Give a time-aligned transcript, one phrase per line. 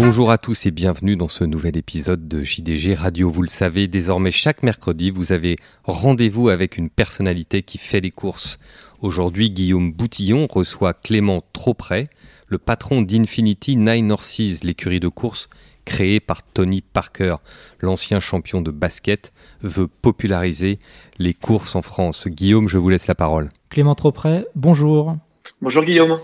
[0.00, 3.32] Bonjour à tous et bienvenue dans ce nouvel épisode de JDG Radio.
[3.32, 8.12] Vous le savez, désormais chaque mercredi, vous avez rendez-vous avec une personnalité qui fait les
[8.12, 8.60] courses.
[9.00, 12.04] Aujourd'hui, Guillaume Boutillon reçoit Clément Tropret,
[12.46, 15.48] le patron d'Infinity Nine Horses, l'écurie de course
[15.84, 17.34] créée par Tony Parker.
[17.80, 20.78] L'ancien champion de basket veut populariser
[21.18, 22.28] les courses en France.
[22.28, 23.48] Guillaume, je vous laisse la parole.
[23.68, 25.16] Clément Tropret, bonjour.
[25.60, 26.20] Bonjour Guillaume.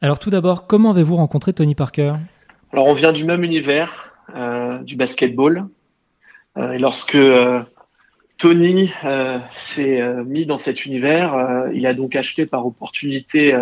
[0.00, 2.14] Alors tout d'abord, comment avez-vous rencontré Tony Parker?
[2.72, 5.66] Alors on vient du même univers, euh, du basketball.
[6.56, 7.62] Euh, et lorsque euh,
[8.38, 8.92] Tony
[9.50, 13.54] s'est mis dans cet univers, il a donc acheté par opportunité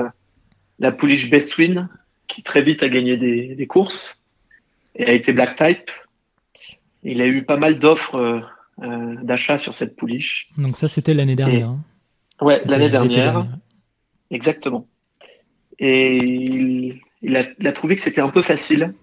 [0.79, 1.89] la pouliche Bestwin,
[2.29, 4.23] qui très vite a gagné des, des, courses
[4.95, 5.91] et a été black type.
[7.02, 8.41] Il a eu pas mal d'offres
[8.79, 10.49] d'achat sur cette pouliche.
[10.59, 11.71] Donc ça, c'était l'année dernière.
[11.71, 11.80] Hein.
[12.41, 13.49] ouais, l'année dernière.
[14.30, 14.87] Exactement.
[15.80, 18.95] Et il, il a, trouvé que c'était un peu facile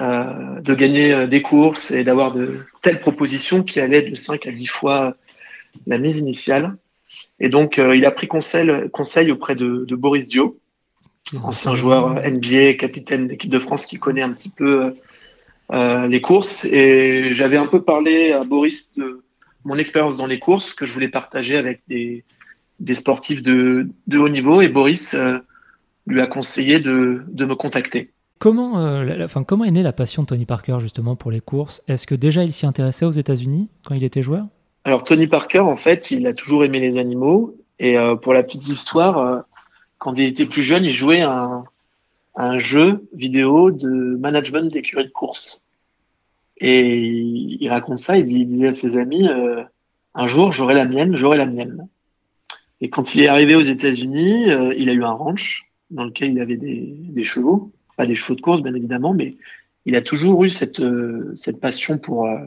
[0.00, 4.46] euh, de gagner euh, des courses et d'avoir de telles propositions qui allaient de 5
[4.46, 5.16] à 10 fois
[5.88, 6.76] la mise initiale.
[7.40, 10.58] Et donc, euh, il a pris conseil, conseil auprès de, de Boris Dio,
[11.42, 14.92] ancien joueur NBA, capitaine d'équipe de France qui connaît un petit peu
[15.72, 16.64] euh, les courses.
[16.66, 19.24] Et j'avais un peu parlé à Boris de
[19.64, 22.24] mon expérience dans les courses que je voulais partager avec des,
[22.78, 24.60] des sportifs de, de haut niveau.
[24.60, 25.16] Et Boris
[26.06, 28.12] lui a conseillé de, de me contacter.
[28.38, 31.82] Comment, euh, comment est née la passion de Tony Parker justement pour les courses?
[31.88, 34.44] Est-ce que déjà il s'y intéressait aux États-Unis quand il était joueur?
[34.84, 37.56] Alors Tony Parker, en fait, il a toujours aimé les animaux.
[37.80, 39.40] Et euh, pour la petite histoire, euh,
[39.98, 41.64] quand il était plus jeune, il jouait à un,
[42.36, 45.64] un jeu vidéo de management d'écurie de course.
[46.58, 49.28] Et il, raconte ça, il disait à ses amis,
[50.14, 51.86] un jour j'aurai la mienne, j'aurai la mienne.
[52.80, 56.40] Et quand il est arrivé aux États-Unis, il a eu un ranch dans lequel il
[56.40, 59.36] avait des, chevaux, pas des chevaux de course bien évidemment, mais
[59.84, 62.38] il a toujours eu cette, euh, cette passion pour, euh,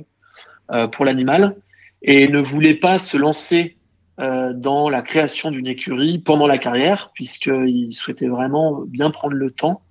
[0.72, 1.58] euh, pour l'animal
[2.02, 3.78] et ne voulait pas se lancer
[4.18, 9.82] dans la création d'une écurie pendant la carrière, puisqu'il souhaitait vraiment bien prendre le temps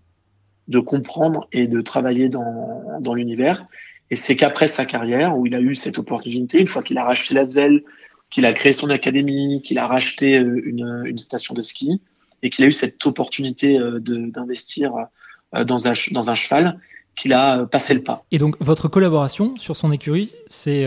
[0.69, 3.67] de comprendre et de travailler dans, dans l'univers.
[4.11, 7.05] Et c'est qu'après sa carrière, où il a eu cette opportunité, une fois qu'il a
[7.05, 7.83] racheté Lasvel,
[8.29, 12.01] qu'il a créé son académie, qu'il a racheté une, une station de ski,
[12.45, 15.09] et qu'il a eu cette opportunité d'investir
[15.53, 16.79] dans un, dans un cheval
[17.17, 18.25] qu'il a euh, passé le pas.
[18.31, 20.87] Et donc votre collaboration sur son écurie, c'est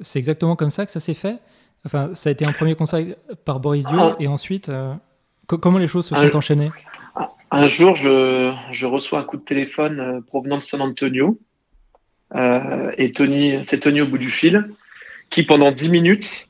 [0.00, 1.38] c'est exactement comme ça que ça s'est fait?
[1.86, 4.16] Enfin, ça a été un premier conseil par Boris Dio ah.
[4.18, 4.70] et ensuite,
[5.46, 6.70] comment les choses se sont enchaînées?
[7.50, 11.38] Un jour, je, je, reçois un coup de téléphone provenant de San Antonio
[12.34, 14.66] et Tony, c'est Tony au bout du fil
[15.30, 16.48] qui pendant 10 minutes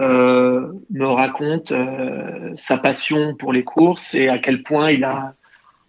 [0.00, 5.34] euh, me raconte euh, sa passion pour les courses et à quel point il a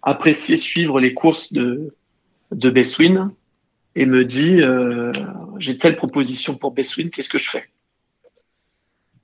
[0.04, 1.94] apprécié suivre les courses de,
[2.52, 3.32] de Beswin
[3.96, 5.12] et me dit euh,
[5.58, 7.68] j'ai telle proposition pour Beswin, qu'est-ce que je fais?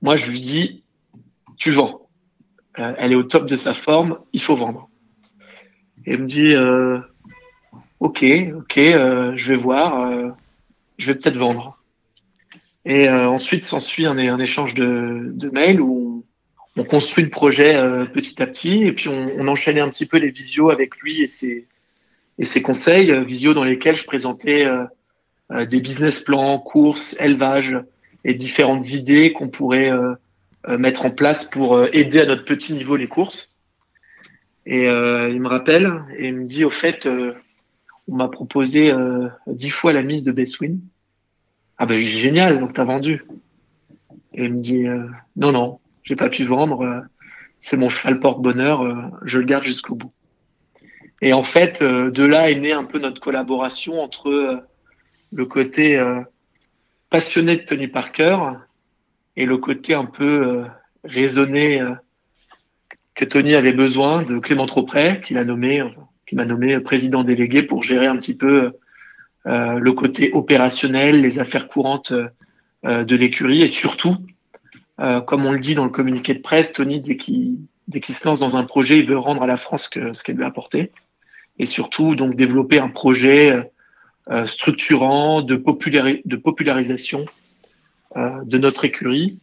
[0.02, 0.82] Moi, je lui dis
[1.56, 2.08] tu vends.
[2.74, 4.88] elle est au top de sa forme, il faut vendre.
[6.06, 6.54] Et me dit
[8.00, 8.24] ok,
[8.56, 10.34] ok, je vais voir,
[10.96, 11.80] je vais peut-être vendre.
[12.84, 15.99] Et euh, ensuite s'ensuit un, un échange de, de mails où
[16.76, 20.06] on, construit le projet euh, petit à petit et puis on, on, enchaînait un petit
[20.06, 21.66] peu les visios avec lui et ses,
[22.38, 24.66] et ses conseils, euh, visios dans lesquels je présentais
[25.68, 27.76] des business plans, courses, élevage
[28.24, 29.90] et différentes idées qu'on pourrait
[30.68, 33.56] mettre en place pour aider à notre petit niveau les courses.
[34.64, 37.08] Et il me rappelle et il me dit au fait,
[38.06, 38.94] on m'a proposé
[39.48, 40.78] dix fois la mise de Bestwin.
[41.82, 43.24] Ah ben génial, donc t'as vendu.
[44.34, 45.06] Et il me dit euh,
[45.36, 47.00] non non, j'ai pas pu vendre, euh,
[47.60, 50.12] c'est mon cheval porte-bonheur, euh, je le garde jusqu'au bout.
[51.22, 54.64] Et en fait, de là est née un peu notre collaboration entre
[55.32, 56.02] le côté
[57.10, 58.38] passionné de Tony Parker
[59.36, 60.64] et le côté un peu
[61.04, 61.78] raisonné
[63.14, 65.82] que Tony avait besoin de Clément Tropret, qu'il a nommé,
[66.26, 68.72] qui m'a nommé président délégué pour gérer un petit peu
[69.46, 72.12] euh, le côté opérationnel, les affaires courantes
[72.84, 74.16] euh, de l'écurie et surtout,
[75.00, 78.40] euh, comme on le dit dans le communiqué de presse, Tony, dès qu'il se lance
[78.40, 80.92] dans un projet, il veut rendre à la France ce qu'elle lui a apporté
[81.58, 83.70] et surtout donc développer un projet
[84.30, 87.26] euh, structurant de, popularisation
[88.16, 89.38] euh, de notre écurie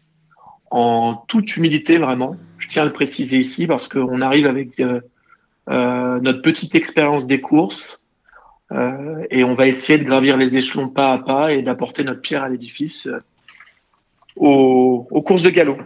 [0.71, 2.35] en toute humilité vraiment.
[2.57, 7.41] Je tiens à le préciser ici parce qu'on arrive avec euh, notre petite expérience des
[7.41, 8.07] courses,
[8.71, 12.21] euh, et on va essayer de gravir les échelons pas à pas et d'apporter notre
[12.21, 13.19] pierre à l'édifice euh,
[14.37, 15.77] aux, aux, courses de galop.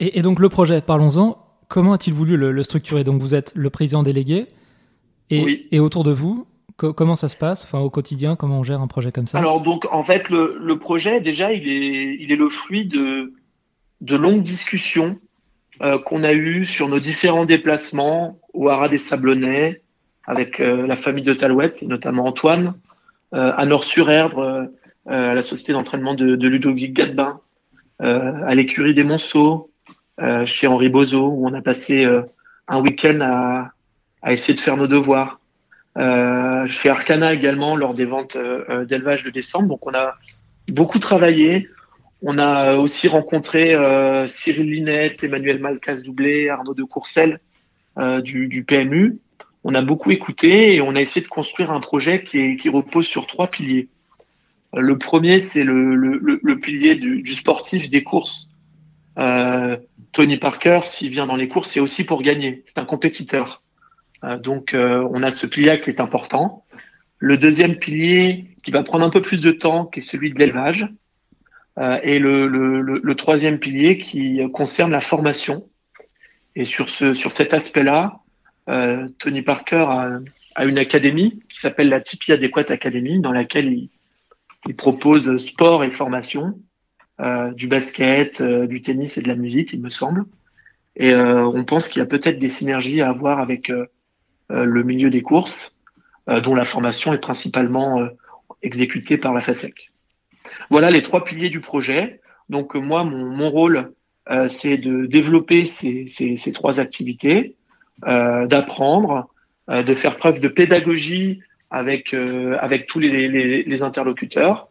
[0.00, 1.38] Et, et donc le projet, parlons-en.
[1.68, 3.04] Comment a-t-il voulu le, le, structurer?
[3.04, 4.46] Donc vous êtes le président délégué
[5.30, 6.46] et, et autour de vous,
[6.90, 7.64] comment ça se passe?
[7.64, 9.38] Enfin, au quotidien Comment on gère un projet comme ça?
[9.38, 13.32] Alors, donc, en fait, le, le, projet, déjà, il est, il est le fruit de,
[14.00, 15.18] de longues discussions
[15.80, 19.82] euh, qu'on a eues sur nos différents déplacements au Haras des Sablonnets,
[20.26, 22.74] avec euh, la famille de Talouette, et notamment Antoine,
[23.34, 24.68] euh, à Nord-sur-Erdre,
[25.06, 27.40] à la société d'entraînement de, Ludovic Gadbin,
[27.98, 29.70] à l'écurie des Monceaux,
[30.44, 32.06] chez Henri Bozo, où on a passé
[32.68, 35.40] un week-end à, essayer de faire nos devoirs.
[35.98, 39.68] Euh, chez Arcana également lors des ventes euh, d'élevage de décembre.
[39.68, 40.14] Donc on a
[40.68, 41.68] beaucoup travaillé.
[42.22, 47.40] On a aussi rencontré euh, Cyril Linette, Emmanuel Malcas-Doublé, Arnaud de Courcelles
[48.22, 49.18] du, PMU.
[49.64, 53.26] On a beaucoup écouté et on a essayé de construire un projet qui repose sur
[53.26, 53.88] trois piliers.
[54.74, 58.48] Le premier, c'est le, le, le, pilier du, du, sportif des courses.
[59.18, 59.76] Euh,
[60.12, 62.62] Tony Parker, s'il vient dans les courses, c'est aussi pour gagner.
[62.66, 63.62] C'est un compétiteur.
[64.24, 66.64] Euh, donc, euh, on a ce pilier qui est important.
[67.18, 70.38] Le deuxième pilier qui va prendre un peu plus de temps, qui est celui de
[70.38, 70.88] l'élevage.
[71.78, 75.66] Euh, et le, le, le, troisième pilier qui concerne la formation.
[76.54, 78.20] Et sur, ce, sur cet aspect-là,
[78.68, 80.20] euh, Tony Parker a,
[80.54, 83.88] a, une académie qui s'appelle la Tipeee Adéquate Academy, dans laquelle il,
[84.66, 86.58] il propose sport et formation,
[87.20, 90.24] euh, du basket, du tennis et de la musique, il me semble.
[90.96, 93.70] Et on pense qu'il y a peut-être des synergies à avoir avec
[94.52, 95.78] euh, le milieu des courses,
[96.28, 98.08] euh, dont la formation est principalement euh,
[98.62, 99.92] exécutée par la FASEC.
[100.68, 102.20] Voilà les trois piliers du projet.
[102.48, 103.92] Donc moi, mon, rôle,
[104.48, 107.56] c'est de développer ces trois activités,
[108.02, 109.30] d'apprendre,
[109.68, 111.40] de faire preuve de pédagogie
[111.72, 113.28] avec, avec tous les,
[113.64, 114.68] les, interlocuteurs.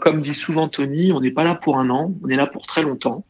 [0.00, 2.66] comme dit souvent Tony, on n'est pas là pour un an, on est là pour
[2.66, 3.24] très longtemps.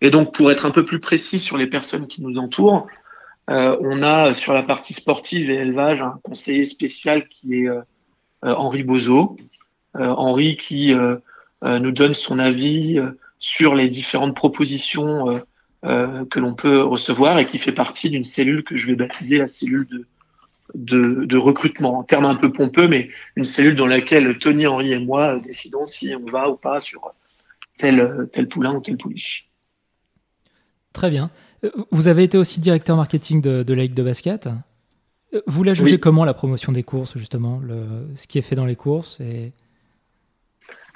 [0.00, 2.86] Et donc, pour être un peu plus précis sur les personnes qui nous entourent,
[3.48, 7.80] euh, on a sur la partie sportive et élevage un conseiller spécial qui est euh,
[8.44, 9.36] euh, Henri Bozo.
[9.98, 10.94] Henri qui
[11.62, 13.00] nous donne son avis
[13.38, 15.42] sur les différentes propositions
[15.82, 19.48] que l'on peut recevoir et qui fait partie d'une cellule que je vais baptiser la
[19.48, 20.06] cellule de,
[20.76, 21.98] de, de, recrutement.
[21.98, 25.84] En terme un peu pompeux, mais une cellule dans laquelle Tony, Henri et moi décidons
[25.84, 27.12] si on va ou pas sur
[27.76, 29.48] tel, tel poulain ou tel pouliche.
[30.92, 31.30] Très bien.
[31.64, 34.48] Euh, vous avez été aussi directeur marketing de, la Ligue de basket.
[35.34, 38.56] Euh, vous la jugez comment la promotion des courses, justement, le, ce qui est fait
[38.56, 39.52] dans les courses et...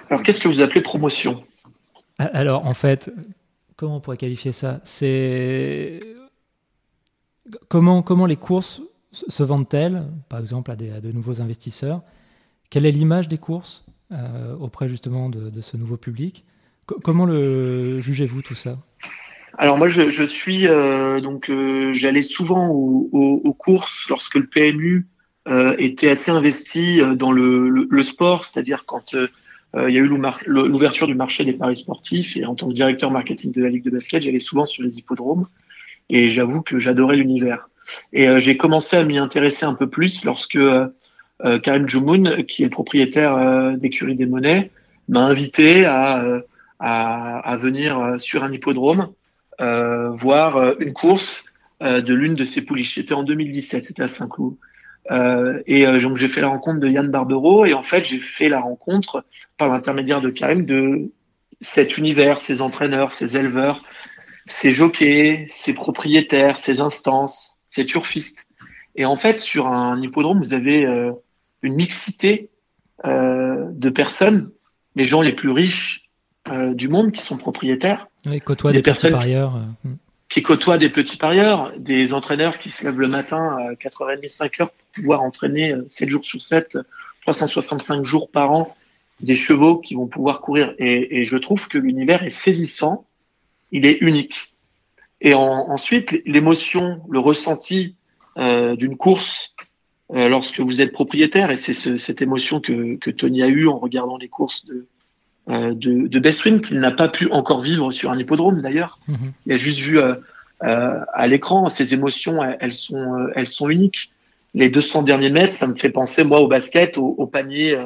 [0.08, 1.44] Alors, qu'est-ce que vous appelez promotion?
[2.18, 3.12] Alors, en fait,
[3.76, 4.80] comment on pourrait qualifier ça?
[4.84, 6.00] C'est
[7.68, 8.82] comment, comment les courses
[9.12, 12.02] se vendent-elles, par exemple, à, de nouveaux investisseurs.
[12.70, 16.44] Quelle est l'image des courses euh, auprès justement de, ce nouveau public?
[16.86, 18.78] Comment le jugez-vous tout ça?
[19.58, 25.06] Alors moi, je, suis euh, donc euh, j'allais souvent aux, courses lorsque le PMU
[25.78, 30.10] était assez investi dans le, sport, c'est-à-dire quand il y a eu
[30.46, 33.84] l'ouverture du marché des paris sportifs et en tant que directeur marketing de la ligue
[33.84, 35.48] de basket, j'allais souvent sur les hippodromes.
[36.08, 37.69] Et j'avoue que j'adorais l'univers.
[38.12, 40.58] Et j'ai commencé à m'y intéresser un peu plus lorsque
[41.62, 44.70] Karim Jumoun, qui est le propriétaire d'écurie des monnaies,
[45.08, 49.08] m'a invité à, venir sur un hippodrome
[49.60, 51.44] euh, voir euh, une course
[51.82, 52.94] euh, de l'une de ces pouliches.
[52.94, 54.56] C'était en 2017, c'était à Saint-Cloud.
[55.66, 58.60] et donc j'ai fait la rencontre de Yann Barbero et en fait j'ai fait la
[58.60, 59.24] rencontre
[59.58, 61.10] par l'intermédiaire de Karim de
[61.60, 63.82] cet univers, ses entraîneurs, ses éleveurs,
[64.46, 68.46] ses jockeys, ses propriétaires, ses instances, ses turfistes.
[68.96, 70.86] Et en fait, sur un hippodrome, vous avez
[71.62, 72.50] une mixité
[73.06, 74.50] euh, de personnes,
[74.94, 76.10] les gens les plus riches
[76.50, 79.56] euh, du monde qui sont propriétaires, oui, côtoient des, personnes parieurs.
[79.56, 79.96] Euh, hmm.
[80.28, 84.58] Qui, côtoient des petits parieurs, des entraîneurs qui se lèvent le matin à 4h30, 5h
[84.58, 86.78] pour pouvoir entraîner 7 euh, jours sur 7,
[87.22, 88.76] 365 jours par an,
[89.20, 90.74] des chevaux qui vont pouvoir courir.
[90.78, 93.06] Et, et je trouve que l'univers est saisissant,
[93.72, 94.52] il est unique.
[95.20, 97.96] Et ensuite, l'émotion, le ressenti
[98.36, 99.54] euh, d'une course
[100.12, 103.68] euh, lorsque vous êtes propriétaire, et c'est ce, cette émotion que, que Tony a eue
[103.68, 104.86] en regardant les courses de,
[105.48, 109.00] euh, de, de Bestwin qu'il n'a pas pu encore vivre sur un hippodrome d'ailleurs.
[109.08, 109.32] Mhm.
[109.46, 110.14] Il a juste vu euh,
[110.62, 114.12] euh, à l'écran ses émotions, elles, sont elles sont uniques.
[114.54, 117.76] Les 200 derniers mètres, ça me fait penser moi au basket, au, panier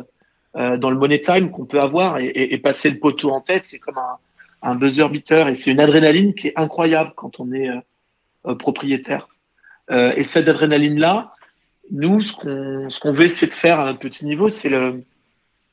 [0.55, 3.79] dans le money time qu'on peut avoir et, et, passer le poteau en tête, c'est
[3.79, 4.17] comme un,
[4.65, 7.69] un buzzer beater et c'est une adrénaline qui est incroyable quand on est
[8.59, 9.29] propriétaire.
[9.91, 11.33] et cette adrénaline là,
[11.91, 15.03] nous, ce qu'on ce qu'on veut essayer de faire à notre petit niveau, c'est le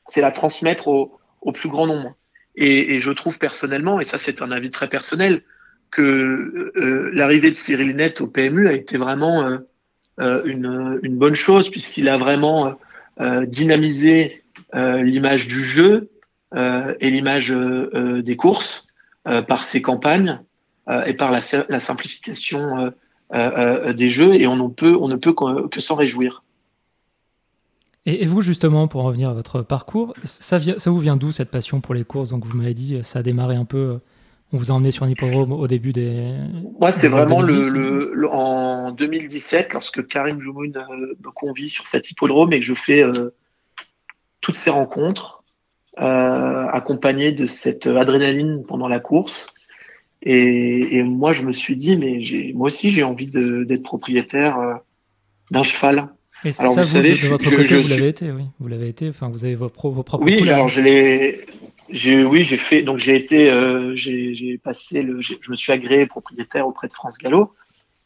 [0.06, 2.14] c'est la transmettre aux, au plus grand nombre.
[2.54, 5.42] Et, et je trouve personnellement, et ça c'est un avis très personnel,
[5.90, 9.44] que euh, l'arrivée de Cyril Net au PMU a été vraiment
[10.18, 12.78] euh, une, une, bonne chose puisqu'il a vraiment
[13.46, 14.42] dynamisé
[14.74, 16.10] l'image du jeu
[16.54, 18.86] et l'image des courses
[19.24, 20.40] par ses campagnes
[21.06, 22.92] et par la, la simplification
[23.32, 26.42] des jeux et on, on, peut, on ne peut que s'en réjouir.
[28.04, 31.80] Et, vous, justement, pour revenir à votre parcours, ça, ça vous vient d'où cette passion
[31.80, 32.30] pour les courses?
[32.30, 34.00] Donc, vous m'avez dit, ça a démarré un peu.
[34.52, 36.34] On vous a emmené sur un hippodrome au début des.
[36.80, 42.10] Moi, c'est vraiment le, le, en 2017, lorsque Karim Joumoun euh, me convie sur cet
[42.10, 43.30] hippodrome et que je fais euh,
[44.40, 45.41] toutes ces rencontres,
[46.00, 49.52] euh, accompagnées de cette adrénaline pendant la course.
[50.22, 52.20] Et, et, moi, je me suis dit, mais
[52.54, 54.74] moi aussi, j'ai envie d'être propriétaire euh,
[55.50, 56.08] d'un cheval.
[56.44, 58.44] Et alors, ça, vous, savez, de, votre côté, vous l'avez été, oui.
[58.58, 59.08] Vous l'avez été.
[59.08, 60.24] Enfin, vous avez vos, vos propres.
[60.24, 60.80] Oui, alors je
[62.24, 62.82] oui, j'ai fait.
[62.82, 63.50] Donc j'ai été.
[63.50, 65.20] Euh, j'ai passé le.
[65.20, 67.54] Je me suis agréé propriétaire auprès de France Gallo,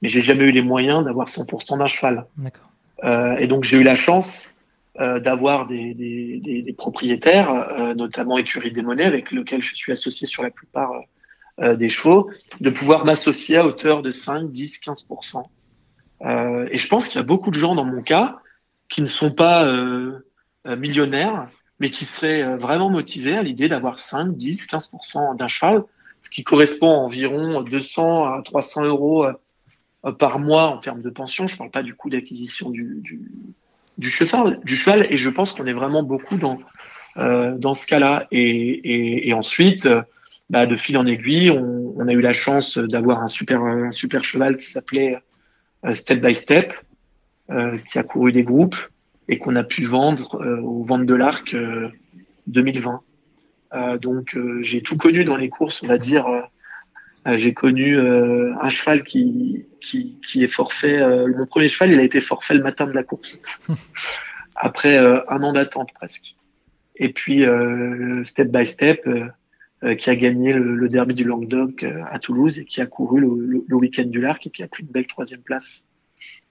[0.03, 2.27] mais j'ai jamais eu les moyens d'avoir 100% d'un cheval.
[2.37, 2.71] D'accord.
[3.05, 4.53] Euh, et donc j'ai eu la chance
[4.99, 10.43] euh, d'avoir des, propriétaires, euh, notamment Écurie des Monnaies, avec lequel je suis associé sur
[10.43, 10.91] la plupart
[11.61, 15.45] euh, des chevaux, de pouvoir m'associer à hauteur de 5, 10, 15%.
[16.23, 18.39] Euh, et je pense qu'il y a beaucoup de gens dans mon cas
[18.89, 19.71] qui ne sont pas
[20.65, 21.49] millionnaires,
[21.81, 25.83] mais qui seraient vraiment motivés à l'idée d'avoir 5, 10, 15% d'un cheval,
[26.23, 29.27] ce qui correspond à environ 200 à 300 euros
[30.19, 31.47] par mois en termes de pension.
[31.49, 33.03] Je ne parle pas du coût d'acquisition du,
[33.99, 36.59] du, cheval, du cheval, et je pense qu'on est vraiment beaucoup dans,
[37.17, 38.27] dans ce cas-là.
[38.31, 39.89] Et, et, et ensuite,
[40.51, 43.91] bah, de fil en aiguille, on, on a eu la chance d'avoir un super, un
[43.91, 45.19] super cheval qui s'appelait
[45.85, 46.73] euh, step by Step,
[47.51, 48.77] euh, qui a couru des groupes
[49.29, 51.57] et qu'on a pu vendre euh, au Vente de l'Arc
[52.47, 53.01] 2020.
[54.01, 56.27] donc j'ai tout connu dans les courses, on va dire.
[57.37, 61.01] J'ai connu un cheval qui, qui, qui est forfait.
[61.29, 63.41] mon premier cheval, il a été forfait le matin de la course,
[64.57, 66.37] après un an d'attente presque.
[66.97, 67.45] Et puis
[68.25, 69.09] step by step,
[69.99, 73.77] qui a gagné le, derby du Languedoc à Toulouse et qui a couru le, le
[73.77, 75.87] week-end du Larc et qui a pris une belle troisième place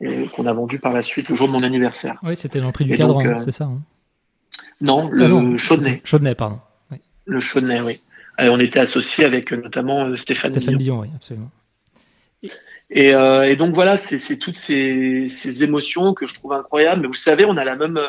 [0.01, 2.19] et qu'on a vendu par la suite le jour de mon anniversaire.
[2.23, 3.81] Oui, c'était dans le prix du cadran, euh, c'est ça hein?
[4.81, 6.01] Non, le ah Chaudnay.
[6.03, 6.59] Chaudnay, pardon.
[7.25, 8.01] Le Chaudnay, oui.
[8.39, 10.99] Et on était associé avec euh, notamment euh, Stéphane, Stéphane Billon.
[11.01, 11.51] oui, absolument.
[12.91, 17.01] Et, et, donc voilà, c'est toutes ces, ces, émotions que je trouve incroyables.
[17.01, 17.99] Mais vous savez, on a la même,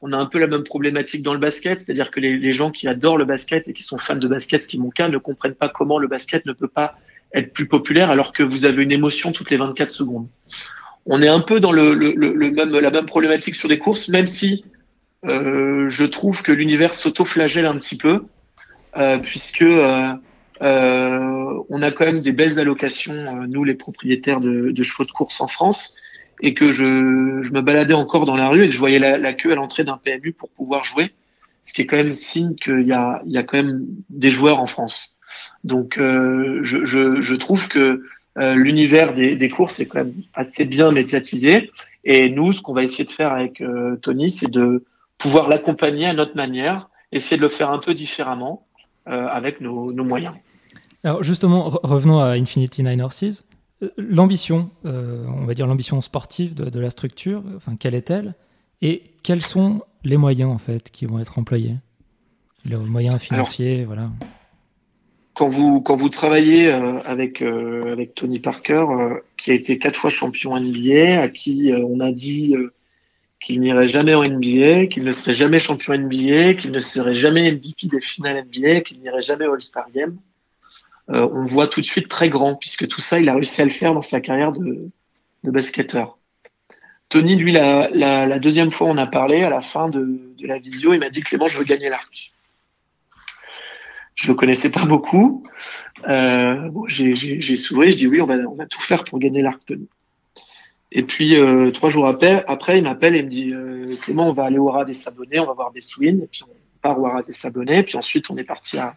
[0.00, 2.70] on a un peu la même problématique dans le basket, c'est-à-dire que les, les, gens
[2.70, 5.10] qui adorent le basket et qui sont fans de basket, ce qui est mon cas,
[5.10, 6.96] ne comprennent pas comment le basket ne peut pas
[7.34, 10.28] être plus populaire alors que vous avez une émotion toutes les 24 secondes
[11.06, 14.08] on est un peu dans le, le, le, même, la même problématique sur des courses,
[14.08, 14.64] même si
[15.24, 18.20] euh, je trouve que l'univers s'auto-flagelle un petit peu, euh,
[19.22, 20.12] puisque euh,
[20.62, 25.04] euh, on a quand même des belles allocations, euh, nous les propriétaires de, de, chevaux
[25.04, 25.96] de course en France,
[26.40, 29.18] et que je, je, me baladais encore dans la rue et que je voyais la,
[29.18, 31.12] la queue à l'entrée d'un PMU pour pouvoir jouer,
[31.64, 34.30] ce qui est quand même signe qu'il y a, il y a quand même des
[34.30, 35.16] joueurs en France.
[35.64, 38.02] Donc je, je, je trouve que
[38.38, 41.70] euh, l'univers des, des, courses est quand même assez bien médiatisé.
[42.04, 44.84] Et nous, ce qu'on va essayer de faire avec euh, Tony, c'est de
[45.18, 48.71] pouvoir l'accompagner à notre manière, essayer de le faire un peu différemment euh,
[49.06, 50.34] avec nos, nos, moyens.
[51.04, 53.44] Alors justement, revenons à Infinity Nine Horses.
[53.82, 58.34] Euh, l'ambition, on va dire l'ambition sportive de, de, la structure, enfin, quelle est-elle?
[58.80, 61.76] Et quels sont les moyens en fait qui vont être employés?
[62.64, 64.10] Les moyens financiers, Alors, voilà
[65.34, 69.78] quand vous quand vous travaillez euh, avec euh, avec Tony Parker, euh, qui a été
[69.78, 72.54] quatre fois champion NBA, à qui on a dit
[73.42, 77.50] qu'il n'irait jamais en NBA, qu'il ne serait jamais champion NBA, qu'il ne serait jamais
[77.50, 80.16] MVP des finales NBA, qu'il n'irait jamais All-Star Game,
[81.08, 83.70] on voit tout de suite très grand, puisque tout ça, il a réussi à le
[83.70, 84.88] faire dans sa carrière de,
[85.42, 86.16] basketteur.
[87.08, 91.00] Tony, lui, la, deuxième fois on a parlé, à la fin de, la visio, il
[91.00, 92.32] m'a dit Clément, je veux gagner l'arc
[94.14, 95.42] je le connaissais pas beaucoup.
[96.06, 99.64] Euh, j'ai souri, je dis oui, on va, on va tout faire pour gagner l'arc
[99.64, 99.88] Tony.
[100.94, 104.32] Et puis euh, trois jours après, après il m'appelle et me dit euh, Clément, on
[104.32, 107.06] va aller au Haras des Sabonnets, on va voir des swings, puis on part au
[107.06, 108.94] Haras des Sabonnets, puis ensuite on est parti à,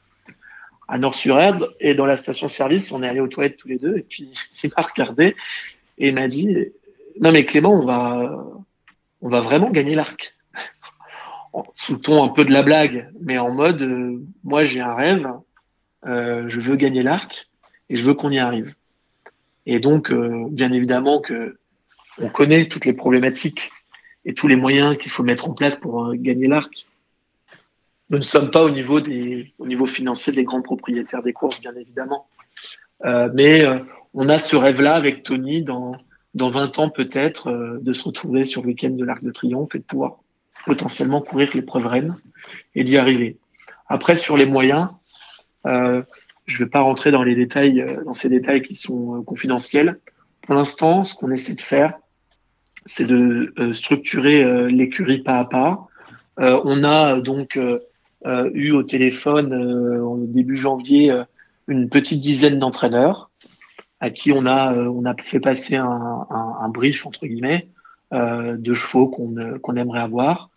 [0.90, 4.02] à Nord-sur-Erdre, et dans la station-service, on est allé aux toilettes tous les deux, et
[4.02, 4.30] puis
[4.64, 5.36] il m'a regardé
[5.98, 6.54] et il m'a dit
[7.22, 8.46] non mais Clément, on va,
[9.22, 10.36] on va vraiment gagner l'arc.
[11.74, 14.94] Sous le ton un peu de la blague, mais en mode, euh, moi j'ai un
[14.94, 15.26] rêve,
[16.06, 17.50] euh, je veux gagner l'arc
[17.90, 18.76] et je veux qu'on y arrive.
[19.66, 21.58] Et donc, euh, bien évidemment que
[22.20, 23.72] on connaît toutes les problématiques
[24.26, 26.88] et tous les moyens qu'il faut mettre en place pour euh, gagner l'arc.
[28.10, 31.60] Nous ne sommes pas au niveau des, au niveau financier des grands propriétaires des courses,
[31.60, 32.28] bien évidemment,
[33.04, 33.66] euh, mais
[34.14, 35.96] on a ce rêve-là avec Tony dans
[36.36, 39.80] dans 20 ans peut-être, de se retrouver sur le week-end de l'Arc de Triomphe et
[39.80, 40.18] de pouvoir
[40.66, 42.18] potentiellement courir l'épreuve Rennes
[42.76, 43.38] et d'y arriver.
[43.88, 44.90] Après, sur les moyens,
[45.66, 46.02] euh,
[46.46, 49.22] je ne vais pas rentrer dans les détails, euh, dans ces détails qui sont euh,
[49.22, 50.00] confidentiels.
[50.42, 51.98] Pour l'instant, ce qu'on essaie de faire,
[52.86, 55.88] c'est de structurer l'écurie pas à pas.
[56.38, 57.60] on a donc
[58.54, 59.54] eu au téléphone
[60.00, 61.12] au début janvier
[61.68, 63.32] une petite dizaine d'entraîneurs
[64.00, 67.70] à qui on a on a fait passer un, un, brief entre guillemets
[68.12, 70.50] de chevaux qu'on aimerait avoir.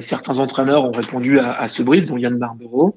[0.00, 2.96] certains entraîneurs ont répondu à, à ce brief, dont Yann Barbero.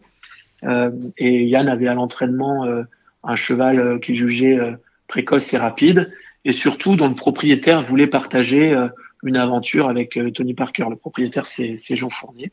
[0.64, 2.84] Euh, et Yann avait à l'entraînement euh,
[3.24, 4.60] un cheval euh, qu'il jugeait
[5.08, 6.12] précoce et rapide,
[6.46, 8.76] et surtout dont le propriétaire voulait partager
[9.24, 10.86] une aventure avec Tony Parker.
[10.90, 12.52] Le propriétaire, c'est Jean Fournier.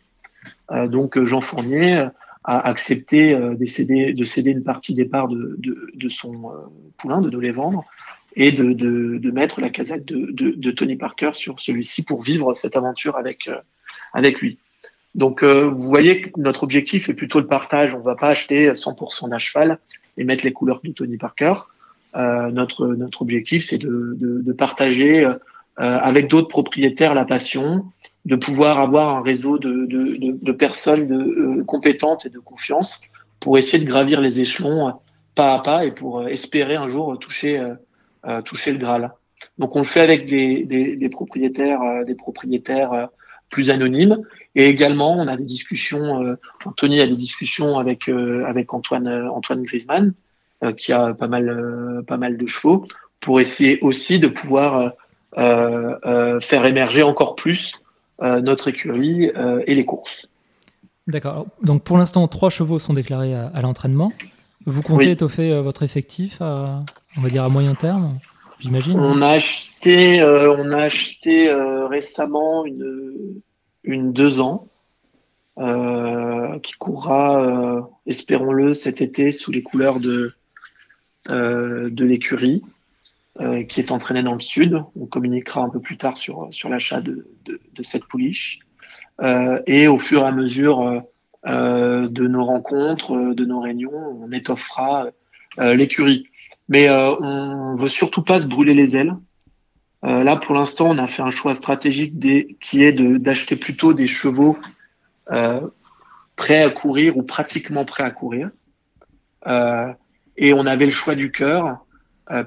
[0.89, 2.09] donc Jean Fournier
[2.45, 6.51] a accepté de céder, de céder une partie des parts de, de, de son
[6.99, 7.85] poulain, de, de les vendre,
[8.37, 13.17] et de, de, mettre la casette de, Tony Parker sur celui-ci pour vivre cette aventure
[13.17, 13.49] avec,
[14.13, 14.59] avec lui.
[15.15, 17.95] Donc, euh, vous voyez que notre objectif est plutôt le partage.
[17.95, 19.79] On ne va pas acheter 100% d'un cheval
[20.17, 21.55] et mettre les couleurs de Tony Parker.
[22.17, 25.35] Euh, notre, notre objectif, c'est de, de, de, partager euh,
[25.77, 27.87] avec d'autres propriétaires la passion,
[28.25, 33.03] de pouvoir avoir un réseau de, de personnes de, compétentes et de confiance
[33.41, 34.95] pour essayer de gravir les échelons
[35.35, 37.61] pas à pas et pour espérer un jour toucher,
[38.45, 39.13] toucher le Graal.
[39.59, 43.09] Donc, on le fait avec des, des, des propriétaires, des propriétaires
[43.51, 44.23] plus anonymes
[44.55, 49.09] et également, on a des discussions, euh, Anthony a des discussions avec, euh, avec Antoine,
[49.09, 50.15] euh, Antoine Griezmann,
[50.77, 52.87] qui a pas mal, pas mal de chevaux,
[53.21, 54.93] pour essayer aussi de pouvoir
[55.37, 57.83] faire émerger encore plus
[58.21, 59.31] notre écurie
[59.67, 60.29] et les courses.
[61.07, 61.47] D'accord.
[61.63, 64.13] Donc pour l'instant, trois chevaux sont déclarés à, l'entraînement.
[64.65, 66.83] Vous comptez étoffer votre effectif, à,
[67.19, 68.19] on va dire à moyen terme,
[68.59, 68.99] j'imagine?
[68.99, 71.53] On a acheté, on a acheté
[71.91, 73.43] récemment une,
[73.85, 74.67] une deux ans,
[75.59, 80.35] euh, qui courra, euh, espérons-le, cet été sous les couleurs de, euh,
[81.29, 82.63] de l'écurie,
[83.69, 84.83] qui est entraînée dans le sud.
[84.99, 87.27] On communiquera un peu plus tard sur, l'achat de,
[87.83, 88.61] cette pouliche.
[89.67, 91.03] et au fur et à mesure
[91.47, 95.09] de nos rencontres, de nos réunions, on étoffera
[95.59, 96.25] l'écurie.
[96.69, 99.15] Mais on veut surtout pas se brûler les ailes.
[100.05, 102.15] Euh, là, pour l'instant, on a fait un choix stratégique
[102.61, 104.59] qui est d'acheter plutôt des chevaux
[105.33, 105.67] euh,
[106.37, 108.51] prêts à courir ou pratiquement prêts à courir.
[109.47, 109.93] Euh,
[110.37, 111.85] et on avait le choix du cœur,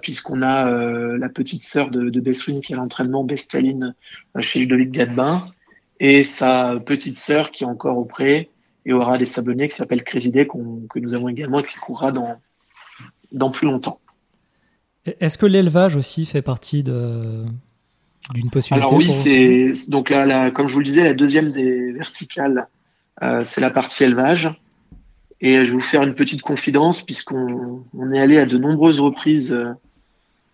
[0.01, 0.69] puisqu'on a
[1.17, 3.93] la petite sœur de, de Besswin qui est à l'entraînement, Bestaline,
[4.39, 5.43] chez Ludovic Gadbin,
[5.99, 8.49] et sa petite sœur qui est encore auprès
[8.85, 12.39] et aura des sablonnets qui s'appelle Crésidé, que nous avons également et qui courra dans,
[13.31, 13.99] dans plus longtemps.
[15.19, 17.45] Est-ce que l'élevage aussi fait partie de
[18.33, 21.93] d'une possibilité Alors oui, c'est donc là, comme je vous le disais, la deuxième des
[21.93, 22.67] verticales,
[23.23, 24.49] euh, c'est la partie élevage.
[25.39, 28.99] Et je vais vous faire une petite confidence puisqu'on on est allé à de nombreuses
[28.99, 29.73] reprises euh,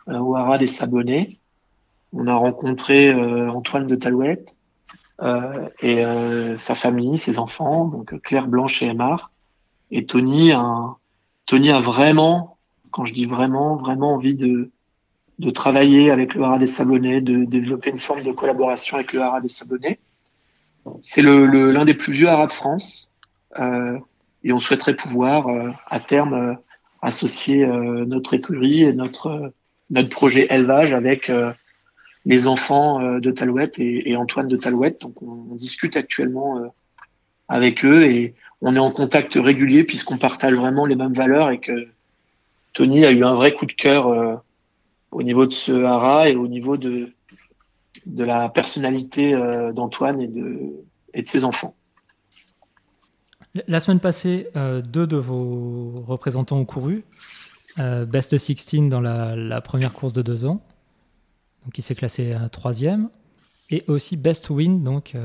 [0.07, 1.37] au Haras des Sabonnets.
[2.11, 4.55] On a rencontré euh, Antoine de Talouette
[5.81, 6.03] et
[6.57, 9.31] sa famille, ses enfants, donc Claire, Blanche et Emar.
[9.89, 10.97] Et Tony, a,
[11.45, 12.53] Tony a vraiment
[12.93, 14.69] quand je dis vraiment, vraiment envie de,
[15.39, 19.21] de travailler avec le Haras des Sablonnets, de développer une forme de collaboration avec le
[19.21, 19.99] Haras des Sablonnets.
[21.01, 23.11] C'est l'un le, l'un des plus vieux haras de France
[23.57, 23.97] euh,
[24.43, 26.53] et on souhaiterait pouvoir euh, à terme euh,
[27.01, 29.53] associer euh, notre écurie et notre
[29.89, 31.29] notre projet élevage avec
[32.25, 35.01] les enfants de Talouette et, et, Antoine de Talouette.
[35.01, 36.73] Donc on, discute actuellement
[37.47, 41.59] avec eux et on est en contact régulier puisqu'on partage vraiment les mêmes valeurs et
[41.59, 41.89] que
[42.73, 44.35] Tony a eu un vrai coup de cœur euh,
[45.11, 47.13] au niveau de ce hara et au niveau de,
[48.05, 50.71] de la personnalité euh, d'Antoine et de,
[51.13, 51.75] et de ses enfants.
[53.67, 57.03] La semaine passée, euh, deux de vos représentants ont couru.
[57.77, 60.63] Best 16 dans la, première course de deux ans,
[61.63, 63.09] donc qui s'est classé à troisième.
[63.71, 65.15] Et aussi Best Win, donc,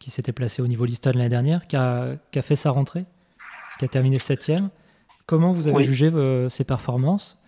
[0.00, 3.04] qui s'était placé au niveau Liston l'année dernière, qui a, qui a, fait sa rentrée,
[3.78, 4.70] qui a terminé septième.
[5.26, 7.42] Comment vous avez jugé euh, ces performances?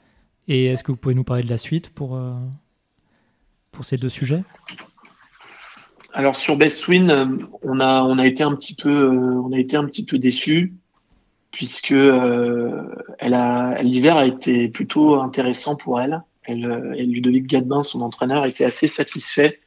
[0.49, 2.33] Et est-ce que vous pouvez nous parler de la suite pour, euh,
[3.71, 4.43] pour ces deux sujets?
[6.17, 7.27] Alors sur Best Win, euh,
[7.63, 10.75] on a, on a été un petit peu, on a été un petit peu déçus
[11.53, 16.23] puisque elle a, l'hiver a été plutôt intéressant pour elle.
[16.43, 19.61] elle et Ludovic Gadbin, son entraîneur, était assez satisfait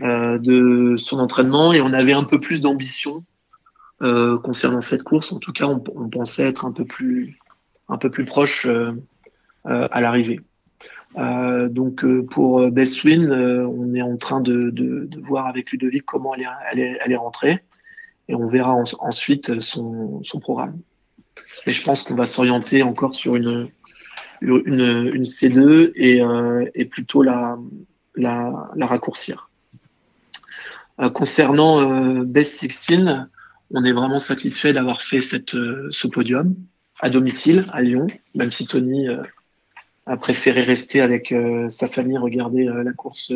[0.00, 3.24] de son entraînement et on avait un peu plus d'ambition
[4.02, 5.32] euh, concernant cette course.
[5.32, 7.38] En tout cas, on, pensait être un peu plus,
[7.88, 8.90] un peu plus proche euh,
[9.66, 10.40] euh, à l'arrivée.
[11.16, 17.16] Donc pour Best Win, on est en train de, voir avec Ludovic comment elle est,
[17.16, 17.62] rentrée
[18.28, 20.78] et on verra ensuite son, programme.
[21.66, 23.68] Et je pense qu'on va s'orienter encore sur une,
[24.42, 27.58] une, une C2 et, plutôt la,
[28.80, 29.50] raccourcir.
[31.00, 33.26] Euh, concernant euh, Best 16,
[33.70, 35.20] on est vraiment satisfait d'avoir fait
[35.54, 36.54] euh, ce podium
[37.00, 39.08] à domicile à Lyon, même si Tony
[40.06, 41.34] a préféré rester avec
[41.68, 43.32] sa famille regarder la course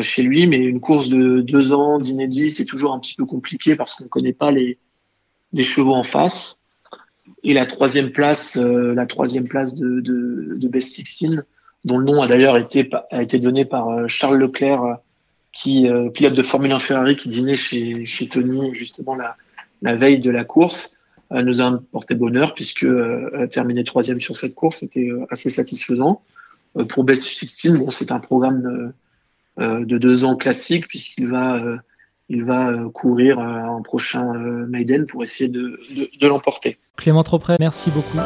[0.00, 0.46] chez lui.
[0.46, 4.04] Mais une course de deux ans d'inédit, c'est toujours un petit peu compliqué parce qu'on
[4.04, 4.78] ne connaît pas les,
[5.52, 6.58] les chevaux en face.
[7.44, 11.44] Et la troisième place, la troisième place de, de, de Best 16,
[11.84, 14.98] dont le nom a d'ailleurs été, a été donné par Charles Leclerc
[15.52, 19.36] qui euh, pilote de Formule 1 Ferrari qui dînait chez, chez Tony justement la,
[19.82, 21.01] la veille de la course euh,
[21.40, 26.22] nous a porté bonheur puisque euh, terminer troisième sur cette course c'était euh, assez satisfaisant.
[26.88, 28.92] pour Best 16, bon c'est un programme
[29.58, 31.62] de deux ans classique puisqu'il va
[32.28, 34.32] il va courir en prochain
[34.68, 36.78] Maiden pour essayer de, de, de l'emporter.
[36.96, 38.18] Clément Tropré, merci beaucoup.